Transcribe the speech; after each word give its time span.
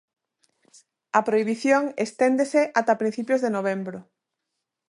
A 1.17 1.19
prohibición 1.27 1.83
esténdese 2.05 2.61
ata 2.79 2.93
principios 3.01 3.41
de 3.43 3.53
novembro. 3.57 3.99